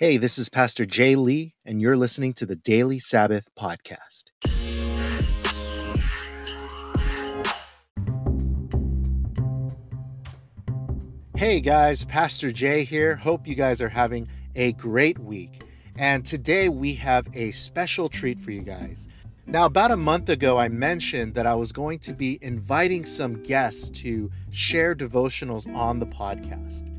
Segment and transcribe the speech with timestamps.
[0.00, 4.30] Hey, this is Pastor Jay Lee, and you're listening to the Daily Sabbath Podcast.
[11.36, 13.14] Hey guys, Pastor Jay here.
[13.14, 15.64] Hope you guys are having a great week.
[15.96, 19.06] And today we have a special treat for you guys.
[19.44, 23.42] Now, about a month ago, I mentioned that I was going to be inviting some
[23.42, 26.90] guests to share devotionals on the podcast.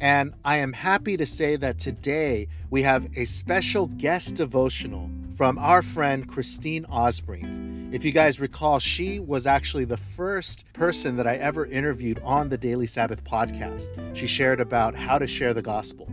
[0.00, 5.58] And I am happy to say that today we have a special guest devotional from
[5.58, 7.92] our friend Christine Osbrink.
[7.92, 12.48] If you guys recall, she was actually the first person that I ever interviewed on
[12.48, 13.88] the Daily Sabbath podcast.
[14.14, 16.06] She shared about how to share the gospel.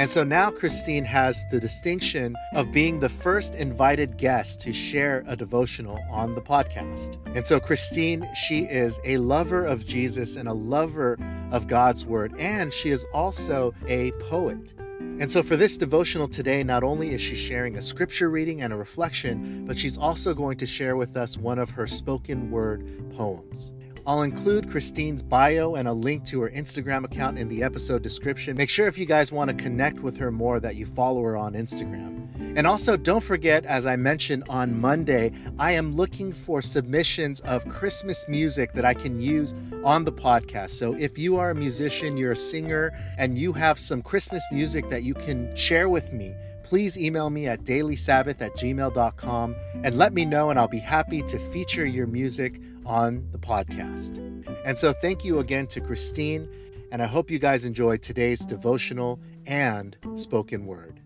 [0.00, 5.22] And so now Christine has the distinction of being the first invited guest to share
[5.26, 7.18] a devotional on the podcast.
[7.36, 11.18] And so Christine, she is a lover of Jesus and a lover
[11.52, 14.72] of God's word, and she is also a poet.
[15.00, 18.72] And so, for this devotional today, not only is she sharing a scripture reading and
[18.72, 22.86] a reflection, but she's also going to share with us one of her spoken word
[23.14, 23.72] poems.
[24.10, 28.56] I'll include Christine's bio and a link to her Instagram account in the episode description.
[28.56, 31.36] Make sure if you guys want to connect with her more that you follow her
[31.36, 32.26] on Instagram.
[32.56, 37.68] And also, don't forget, as I mentioned on Monday, I am looking for submissions of
[37.68, 40.70] Christmas music that I can use on the podcast.
[40.70, 44.90] So if you are a musician, you're a singer, and you have some Christmas music
[44.90, 50.12] that you can share with me, please email me at dailysabbath at gmail.com and let
[50.12, 54.16] me know, and I'll be happy to feature your music on the podcast.
[54.64, 56.48] And so, thank you again to Christine,
[56.92, 61.00] and I hope you guys enjoyed today's devotional and spoken word.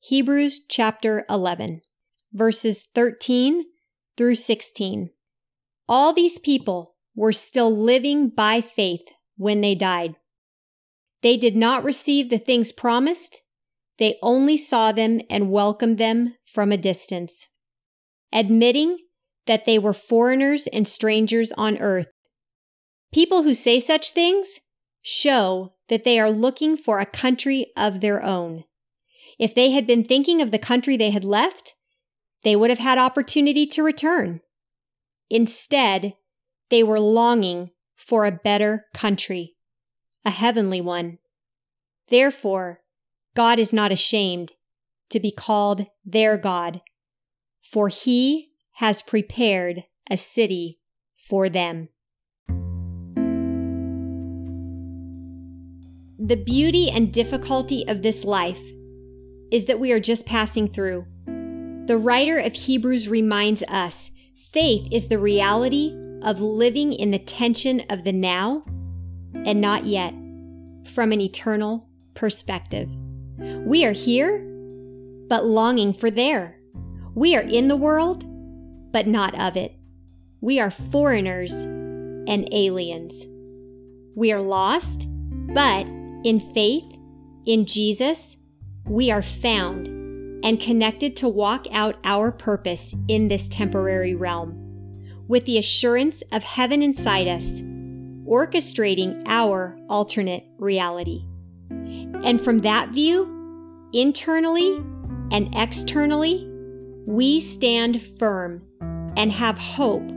[0.00, 1.80] Hebrews chapter 11,
[2.32, 3.64] verses 13
[4.16, 5.10] through 16.
[5.88, 10.16] All these people were still living by faith when they died.
[11.24, 13.40] They did not receive the things promised,
[13.96, 17.48] they only saw them and welcomed them from a distance,
[18.30, 18.98] admitting
[19.46, 22.08] that they were foreigners and strangers on earth.
[23.10, 24.60] People who say such things
[25.00, 28.64] show that they are looking for a country of their own.
[29.38, 31.74] If they had been thinking of the country they had left,
[32.42, 34.42] they would have had opportunity to return.
[35.30, 36.12] Instead,
[36.68, 39.53] they were longing for a better country,
[40.24, 41.18] a heavenly one.
[42.08, 42.80] Therefore,
[43.34, 44.52] God is not ashamed
[45.10, 46.80] to be called their God,
[47.62, 50.80] for he has prepared a city
[51.16, 51.88] for them.
[56.18, 58.62] The beauty and difficulty of this life
[59.50, 61.06] is that we are just passing through.
[61.86, 67.82] The writer of Hebrews reminds us faith is the reality of living in the tension
[67.90, 68.64] of the now
[69.34, 70.14] and not yet
[70.92, 72.88] from an eternal perspective.
[73.38, 74.38] We are here,
[75.28, 76.58] but longing for there.
[77.14, 78.24] We are in the world,
[78.92, 79.74] but not of it.
[80.40, 83.26] We are foreigners and aliens.
[84.14, 85.86] We are lost, but
[86.24, 86.84] in faith,
[87.46, 88.36] in Jesus,
[88.86, 89.88] we are found
[90.44, 94.60] and connected to walk out our purpose in this temporary realm
[95.26, 97.62] with the assurance of heaven inside us,
[98.26, 101.24] orchestrating our alternate reality.
[101.70, 103.30] And from that view,
[103.92, 104.76] internally
[105.30, 106.48] and externally,
[107.06, 108.62] we stand firm
[109.16, 110.08] and have hope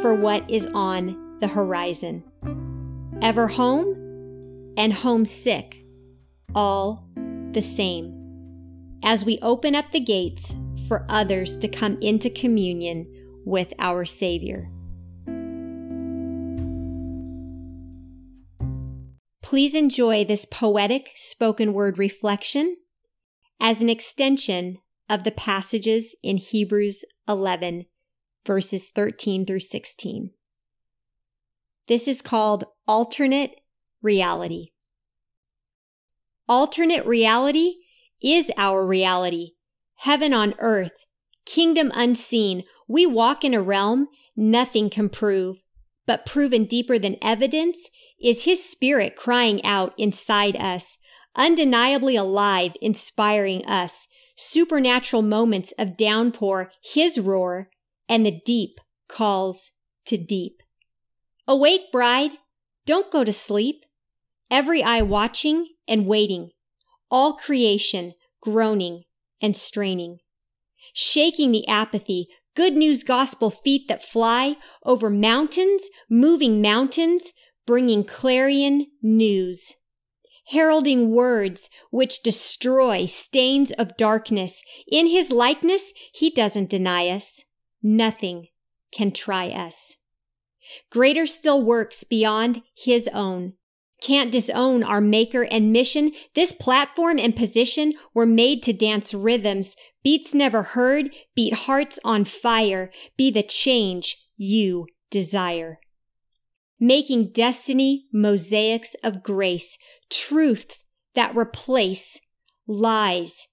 [0.00, 2.24] for what is on the horizon.
[3.20, 3.94] Ever home
[4.76, 5.84] and homesick,
[6.54, 7.06] all
[7.52, 8.18] the same.
[9.04, 10.54] As we open up the gates
[10.88, 13.06] for others to come into communion
[13.44, 14.70] with our Savior.
[19.52, 22.78] Please enjoy this poetic spoken word reflection
[23.60, 24.78] as an extension
[25.10, 27.84] of the passages in Hebrews 11,
[28.46, 30.30] verses 13 through 16.
[31.86, 33.60] This is called alternate
[34.00, 34.68] reality.
[36.48, 37.74] Alternate reality
[38.22, 39.50] is our reality.
[39.96, 41.04] Heaven on earth,
[41.44, 42.64] kingdom unseen.
[42.88, 45.62] We walk in a realm nothing can prove,
[46.06, 47.90] but proven deeper than evidence
[48.22, 50.96] is His Spirit crying out inside us,
[51.36, 57.68] undeniably alive, inspiring us, supernatural moments of downpour, His roar,
[58.08, 58.78] and the deep
[59.08, 59.70] calls
[60.06, 60.62] to deep.
[61.46, 62.32] Awake, bride,
[62.86, 63.84] don't go to sleep.
[64.50, 66.50] Every eye watching and waiting,
[67.10, 69.04] all creation groaning
[69.40, 70.18] and straining,
[70.92, 77.32] shaking the apathy, good news gospel feet that fly over mountains, moving mountains,
[77.66, 79.74] bringing clarion news,
[80.48, 84.62] heralding words which destroy stains of darkness.
[84.90, 87.42] In his likeness, he doesn't deny us.
[87.82, 88.48] Nothing
[88.92, 89.96] can try us.
[90.90, 93.54] Greater still works beyond his own.
[94.00, 96.12] Can't disown our maker and mission.
[96.34, 102.24] This platform and position were made to dance rhythms, beats never heard, beat hearts on
[102.24, 105.78] fire, be the change you desire.
[106.84, 109.78] Making destiny mosaics of grace,
[110.10, 110.82] truth
[111.14, 112.18] that replace
[112.66, 113.46] lies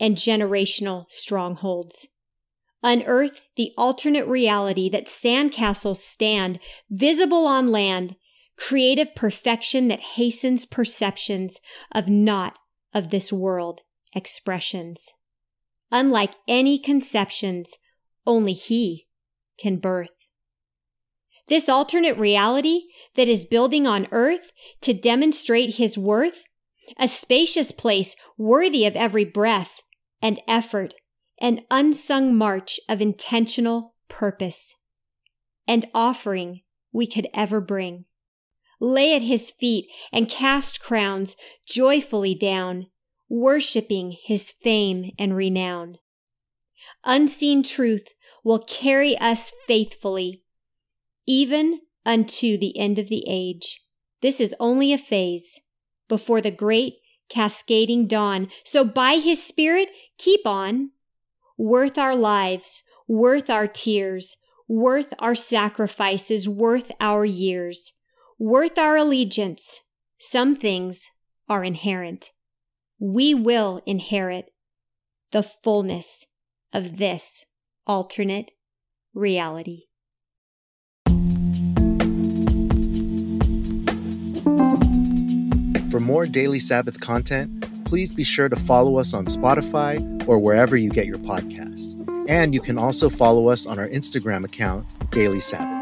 [0.00, 2.08] and generational strongholds.
[2.82, 8.16] Unearth the alternate reality that sandcastles stand visible on land,
[8.56, 11.60] creative perfection that hastens perceptions
[11.92, 12.56] of not
[12.94, 13.82] of this world
[14.14, 15.08] expressions.
[15.92, 17.74] Unlike any conceptions,
[18.26, 19.06] only He
[19.58, 20.19] can birth.
[21.50, 22.84] This alternate reality
[23.16, 26.44] that is building on earth to demonstrate His worth,
[26.96, 29.82] a spacious place worthy of every breath
[30.22, 30.94] and effort
[31.40, 34.74] an unsung march of intentional purpose
[35.66, 36.60] and offering
[36.92, 38.04] we could ever bring.
[38.78, 41.36] Lay at his feet and cast crowns
[41.66, 42.86] joyfully down,
[43.28, 45.98] worshiping his fame and renown.
[47.04, 48.08] Unseen truth
[48.44, 50.42] will carry us faithfully,
[51.30, 53.82] even unto the end of the age.
[54.20, 55.60] This is only a phase
[56.08, 56.94] before the great
[57.28, 58.48] cascading dawn.
[58.64, 60.90] So by his spirit, keep on
[61.56, 67.92] worth our lives, worth our tears, worth our sacrifices, worth our years,
[68.36, 69.82] worth our allegiance.
[70.18, 71.06] Some things
[71.48, 72.30] are inherent.
[72.98, 74.50] We will inherit
[75.30, 76.26] the fullness
[76.72, 77.44] of this
[77.86, 78.50] alternate
[79.14, 79.84] reality.
[85.90, 90.76] For more Daily Sabbath content, please be sure to follow us on Spotify or wherever
[90.76, 91.96] you get your podcasts.
[92.28, 95.79] And you can also follow us on our Instagram account, Daily Sabbath.